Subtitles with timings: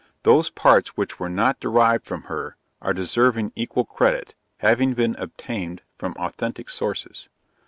[0.23, 5.83] Those parts which were not derived from her, are deserving equal credit, having been obtained
[5.95, 7.29] from authentic sources.